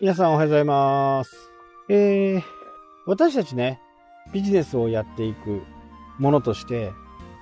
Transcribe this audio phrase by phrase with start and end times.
[0.00, 1.50] 皆さんおはようございます。
[1.88, 2.42] えー、
[3.06, 3.80] 私たちね、
[4.32, 5.62] ビジネスをやっていく
[6.18, 6.90] ものとして、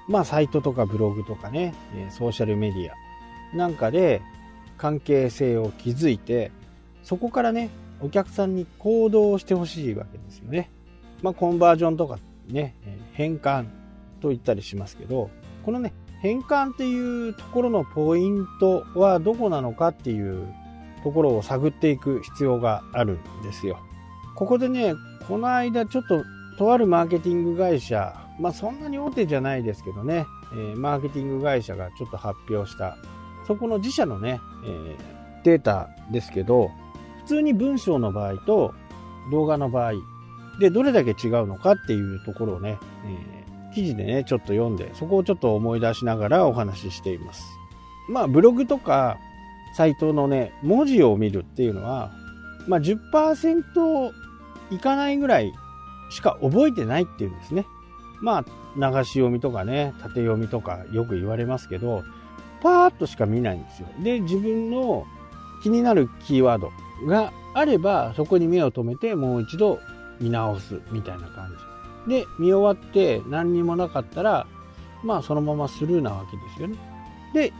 [0.07, 1.75] まあ、サイトとかブログとかね、
[2.11, 4.21] ソーシャルメディアなんかで
[4.77, 6.53] 関係性を築いて、
[7.03, 7.71] そこからね、
[8.03, 10.71] お客さんに行動してほしいわけですよね。
[11.23, 12.77] まあ、コンバージョンとかね、
[13.12, 13.64] 変換
[14.21, 15.31] と言ったりしますけど、
[15.64, 20.53] このね、変換っていうところのポイントはどこなのかっていう
[21.02, 23.79] ところを探っていく必要があるんですよ。
[24.34, 24.94] ここでね、
[25.28, 26.25] この間ちょっと
[26.58, 32.97] とあるマーケティング会社、まあそんなに大手じゃないですけどね、えーマーケティング会社がちょっと発表した、
[33.47, 34.97] そこの自社のね、えー
[35.44, 36.70] データですけど、
[37.22, 38.75] 普通に文章の場合と
[39.33, 39.94] 動画の場合
[40.61, 43.42] でどれだけ違うのかっていうところをね、えー
[43.75, 47.42] 記事でね、ちょっと読んで、そこをちょっと思い出しながらお話ししています。
[48.09, 49.16] まあ、ブログとか
[49.75, 52.11] サイトのね、文字を見るっていうのは、
[52.67, 54.12] まあ、10%
[54.70, 55.53] いかないぐらい
[56.11, 57.67] しか覚えてないっていうんですね。
[58.20, 58.45] まあ、
[58.77, 62.05] 流し読みとかね、縦読みとかよく言われますけど、
[62.62, 63.89] パーッとしか見ないんですよ。
[64.03, 65.05] で、自分の
[65.62, 66.70] 気になるキーワード
[67.06, 69.81] があれば、そこに目を留めてもう一度
[70.20, 71.50] 見直すみたいな感
[72.06, 72.15] じ。
[72.15, 74.47] で、見終わって何にもなかったら、
[75.03, 76.77] まあそのままスルーなわけですよね。
[77.34, 77.53] で、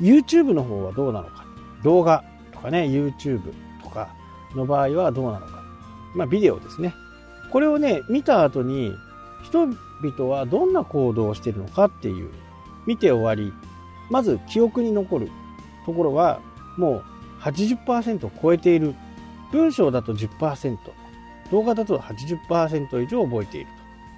[0.00, 1.41] YouTube の方はどうなのか。
[1.82, 3.52] 動画とかね、YouTube
[3.82, 4.14] とか
[4.54, 5.62] の場合はどうなのか。
[6.14, 6.94] まあビデオですね。
[7.50, 8.92] これをね、見た後に
[9.44, 12.30] 人々はどんな行動をしているのかっていう、
[12.86, 13.52] 見て終わり、
[14.10, 15.30] まず記憶に残る
[15.86, 16.40] ところは
[16.76, 17.04] もう
[17.40, 18.94] 80%を超えている。
[19.52, 20.78] 文章だと10%、
[21.50, 23.66] 動画だと80%以上覚えている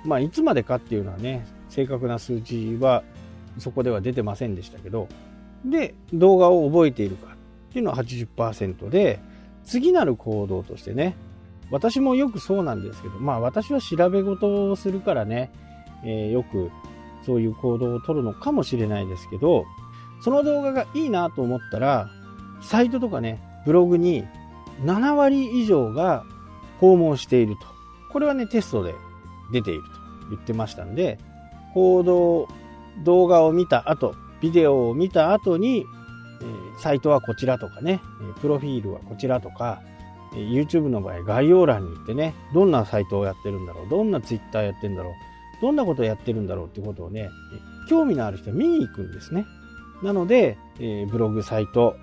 [0.02, 0.08] と。
[0.08, 3.02] まあ、いつまでかっていうのはね、正確な数値は
[3.58, 5.08] そこでは出てませんでしたけど、
[5.64, 7.34] で、動画を覚えているか
[7.74, 9.18] っていうのは80%で、
[9.64, 11.16] 次なる行動としてね、
[11.72, 15.50] 私もよくそうなんですけど、まあ私は調べ事をするからね、
[16.04, 16.70] えーよく
[17.26, 19.64] そういう行動を取るのかもしれないですけど、
[20.22, 22.08] その動画がいいなと思ったら、
[22.62, 24.24] サイトとかね、ブログに
[24.84, 26.24] 7割以上が
[26.78, 27.66] 訪問していると。
[28.12, 28.94] これはね、テストで
[29.52, 29.88] 出ていると
[30.30, 31.18] 言ってましたんで、
[31.72, 32.46] 行動、
[33.02, 35.86] 動画を見た後、ビデオを見た後に、
[36.44, 38.00] えサイトはこちらとかね、
[38.40, 39.82] プロフィールはこちらとか、
[40.34, 45.12] YouTube の場合概要欄に行ってね、どんなサイトをやってるんだろう、どんな Twitter やってるんだろう、
[45.62, 47.30] どんなことをやってるんだろうってことをね、
[47.88, 49.46] 興味のある人は見に行くんですね。
[50.02, 51.96] なので、えブログ、サイト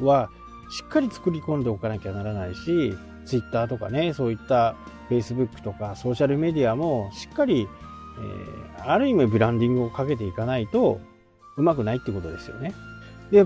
[0.00, 0.30] は
[0.70, 2.94] しっかり作り込んでおかなきゃならないし、
[3.24, 4.74] Twitter とかね、そういった
[5.10, 7.68] Facebook とかソーシャルメディアもしっかり、
[8.80, 11.00] えある意味ブランディングをかけていかないと
[11.56, 12.72] うまくないってことですよね。
[13.30, 13.44] で、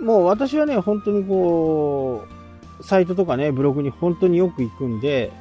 [0.00, 2.24] もう私はね、本当にこ
[2.80, 5.32] う、サイトとかね、ブログに本当によく行くんで、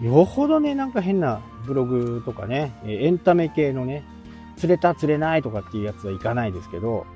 [0.00, 4.04] よほどね、なんか変なブログとかね、エンタメ系のね、
[4.56, 7.06] 釣れた釣れないとかっていうやつはいかないですけど、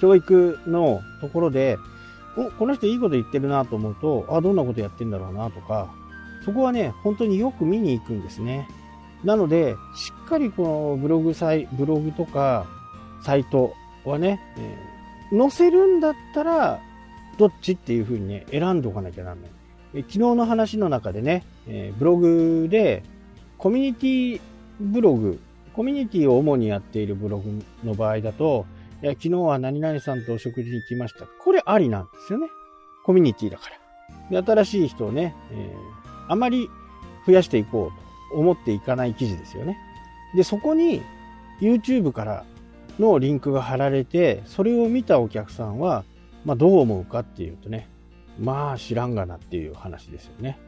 [0.00, 1.78] 教育のところで、
[2.36, 5.92] お、この人いいこと言ってるなと思うと、あ、どんなことやってんだろうなとか、
[6.44, 8.68] そこはね、本当によく見に行くんですね。
[9.22, 12.66] なので、しっかりこのブログサイ、ブログとか
[13.22, 13.72] サイト
[14.04, 14.89] はね、えー
[15.30, 16.80] 載せるんだったら、
[17.38, 19.50] どっちっていう風にね、選んでおかなきゃなんない。
[20.02, 23.02] 昨日の話の中でね、えーブログで、
[23.58, 24.40] コミュニティ
[24.80, 25.40] ブログ、
[25.72, 28.66] コミュニティを主にやっているブログの場合だと、
[29.02, 31.26] いや昨日は何々さんとお食事に行きました。
[31.26, 32.48] これありなんですよね。
[33.04, 33.70] コミュニティだか
[34.30, 34.42] ら。
[34.42, 36.68] で新しい人をね、えーあまり
[37.26, 37.90] 増やしていこ
[38.30, 39.76] うと思っていかない記事ですよね。
[40.32, 41.02] で、そこに
[41.60, 42.44] YouTube から
[42.98, 46.04] のリンクが貼られて、それを見たお客さんは、
[46.44, 47.88] まあどう思うかっていうとね、
[48.38, 50.58] まあ知らんがなっていう話ですよね。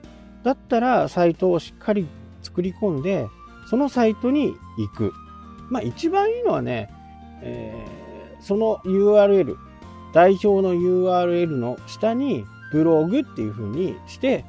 [0.42, 2.06] だったらサイトをしっかり
[2.42, 3.26] 作り込んで、
[3.68, 5.12] そのサイトに行く。
[5.70, 6.90] まあ一番いいのはね、
[7.42, 8.02] えー
[8.42, 9.56] その URL、
[10.12, 14.44] 代表の URL の下にブログっていう風にして、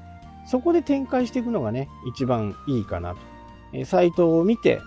[0.46, 3.18] そこで展開していくのがね、一番いいかなと。
[3.72, 4.82] えサイトを見て、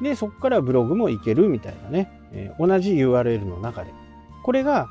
[0.00, 3.92] で、そこからブログもいけるみたいなね、えー同じ URL の中で。
[4.42, 4.88] これが、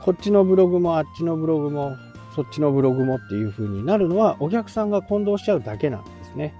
[0.00, 1.96] こっちのブログもあっちのブログも、
[2.34, 6.54] そっちのブログもっていう風になるのは、お客さんが混同しちゃうだけなんですね。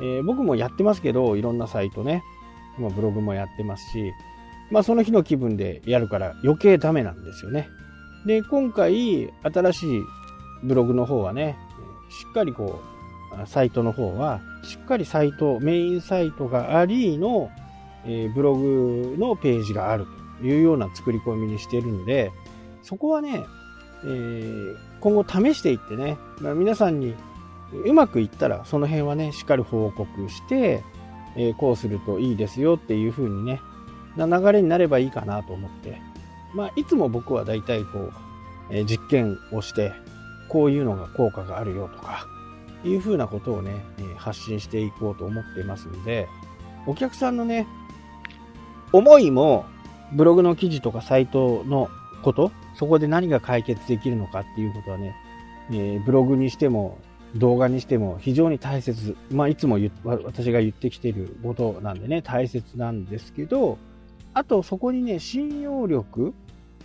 [0.00, 2.22] えー僕もやってますけど、いろんなサイトね、
[2.78, 4.12] ま、ブログもやってますし、
[4.70, 7.68] まあその日の気分でやるから余計ダメなんですよね。
[8.26, 10.02] で、今回、新しい
[10.64, 11.56] ブログの方はね、
[12.10, 12.80] しっかりこ
[13.42, 17.50] う、サイトの方は、しっかりサイト、メインサイトがありの、
[18.06, 20.06] えブログのページがある
[20.40, 22.32] というような作り込みにしてるんで、
[22.82, 23.44] そこはね、
[24.04, 27.14] えー今後試していってね、まあ、皆さんに
[27.84, 30.82] うまくいったらその辺はね、しっかり報告して、
[31.36, 33.60] えー、こうするといいですよっていう風にね、
[34.16, 36.00] な流れになればいいかなと思って、
[36.54, 38.12] まあ、いつも僕は大体こう、
[38.70, 39.92] えー、実験をして、
[40.48, 42.26] こういうのが効果があるよとか、
[42.84, 43.84] いう風なことをね、
[44.16, 46.28] 発信していこうと思っていますので、
[46.86, 47.66] お客さんのね、
[48.96, 49.66] 思いも、
[50.12, 51.88] ブログの記事とかサイトの
[52.22, 55.14] こと、そこで何が解決できるのかっていうことはね、
[55.70, 56.98] えー、ブログにしても
[57.34, 59.16] 動画にしても非常に大切。
[59.30, 63.78] まあ、いつも私が言ってきていることなんでね、大切なんですけど、
[64.34, 66.34] あとそこにね、信用力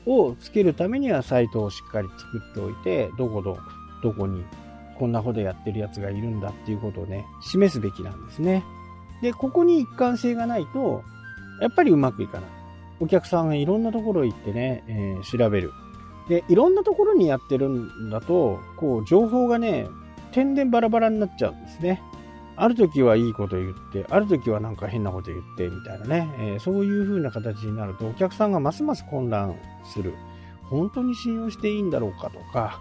[0.06, 3.58] をつけるためにはサイトをしっかり作っておいて、どこど、
[4.04, 4.44] どこに
[4.98, 8.63] こんなことやってるやつがいるんだっていうことをね、示すべきなんですね。
[9.22, 11.04] で、ここに一貫性がないと、
[11.62, 12.50] やっぱりうまくいかない。
[13.00, 15.72] お客さんがいろんなところ行ってね、えー、調べる。
[16.28, 19.88] で、いろんなところにやってるんだと、こう、情報がね、
[20.31, 22.02] 点々バラバラになっちゃうんですね。
[22.56, 30.13] ある時はいいこと言って、ある時はなんか変なこと言って、みたいなね、えー、そういう風な形になると、お客さんがますます混乱する。
[30.63, 32.80] 本当に信用していいんだろうかとか、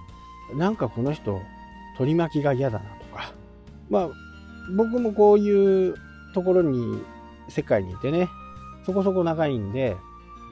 [0.55, 1.41] なんかこの人、
[1.97, 3.33] 取り巻きが嫌だなとか。
[3.89, 4.09] まあ、
[4.77, 5.95] 僕もこういう
[6.35, 7.03] ところに、
[7.49, 8.29] 世界にいてね、
[8.85, 9.97] そこそこ長いんで、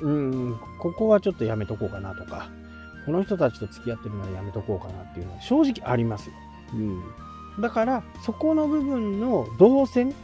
[0.00, 2.50] うん、ここはちょっとやめとこうかなとか、
[3.06, 6.34] この人たちと付き合ってるのはやめとこうかなっていうのは正直ありますよ。
[6.74, 7.02] うん。
[7.60, 10.14] だから、そこの部分の動線、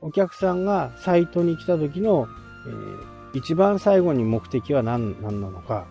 [0.00, 2.26] お客さんがサイトに来た時の、
[2.66, 5.86] えー、一番最後に目的は何何なのか、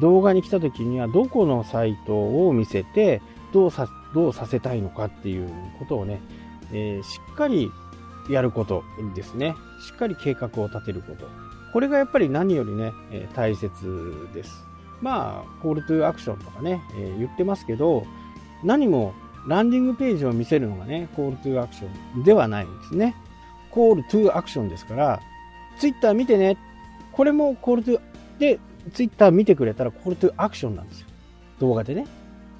[0.00, 3.20] 動画に来た時にはどこのサイトを見せて、
[3.52, 6.20] どうさ、どうさせたいのかっていうことをね、
[6.72, 7.70] えー、しっかり
[8.28, 8.84] やること
[9.14, 9.54] ですね。
[9.80, 11.26] しっかり計画を立てること。
[11.72, 13.70] これがやっぱり何よりね、え、大切
[14.34, 14.64] です。
[15.00, 18.04] まあ、コールトゥーアクションとかね、え、言ってますけど、
[18.64, 19.14] 何も
[19.46, 23.14] ランディングページを見せるのがね、コールトゥーアクションではないんですね。
[23.70, 25.20] コールトゥーアクションですから、
[25.78, 26.58] ツイッター見てね。
[27.12, 28.00] これも call to、
[28.38, 28.60] で、
[28.92, 31.06] ツイッター見てくれたら call to action なんですよ。
[31.60, 32.06] 動画でね。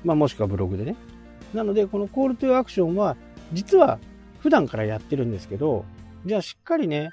[0.05, 0.97] まあもしくはブログでね。
[1.53, 3.17] なので、この call to action は、
[3.53, 3.99] 実は
[4.41, 5.85] 普段からやってるんですけど、
[6.27, 7.11] じゃあしっかりね、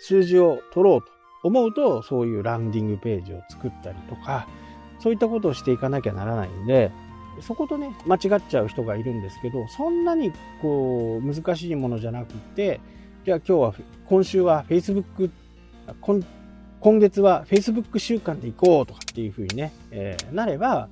[0.00, 1.14] 数字を取ろうと。
[1.44, 4.48] 思うと、そういうランディングページを作ったりとか、
[4.98, 6.90] そういったことをしていかなきゃならないんで、
[7.42, 10.32] そことね、間違っちゃう人がいるんですけど、そんなに
[10.62, 12.80] こう、難しいものじゃなくて、
[13.24, 13.74] じゃあ今日は、
[14.06, 15.30] 今週は Facebook、
[16.00, 16.24] 今
[16.80, 20.88] 今月は Facebook 週間で行こうとかっていう風にね、えー、なれば、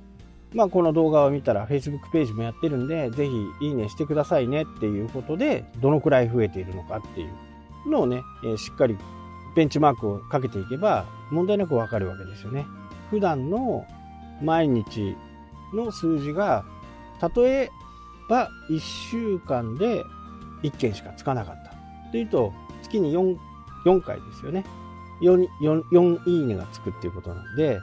[0.53, 8.97] まあこの動画を見たら Facebook ページもやってるんで、ぜひいいねしてくださいねっていうことで、どのくらい増えているのかっていうのをね、え、しっかり
[9.55, 12.65] ベンチマークをかけていけば、問題なくわかるわけですよね。
[13.09, 13.85] 普段の
[14.41, 15.15] 毎日
[15.73, 16.65] の数字が、
[17.35, 17.71] 例え
[18.29, 20.03] ば1週間で
[20.63, 21.73] 1件しかつかなかった。
[22.11, 22.53] というと、
[22.83, 23.37] 月に 4,
[23.85, 24.65] 4回ですよね
[25.21, 25.47] 4。
[25.61, 27.79] 4、4いいねがつくっていうことなんで、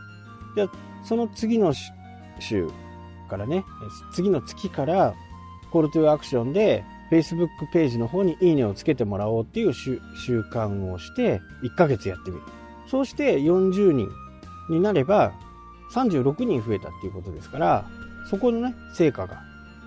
[0.54, 0.68] じゃ
[1.04, 1.72] その次の
[2.40, 2.68] 週
[3.28, 3.64] からね、
[4.12, 5.14] 次の月から、
[5.70, 10.00] コールトゥアクションで、Facebook ページの方にいいねをつけてもらおうっていう習
[10.52, 12.42] 慣をして、1ヶ月やってみる。
[12.86, 14.08] そうして40人
[14.68, 15.32] になれば、
[15.92, 17.84] 36人増えたっていうことですから、
[18.28, 19.42] そこのね、成果が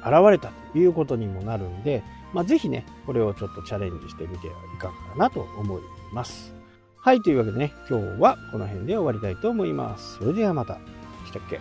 [0.05, 5.81] 現れたということにもなるんで、まあ、ぜひね、これをちょっとチャレンジしてみてはいかがかなと思い
[6.13, 6.53] ます。
[6.98, 10.17] はい、というわけでね、今日はこの辺で終わりたいと思います。
[10.17, 10.79] それではまた。
[11.25, 11.60] したっけ？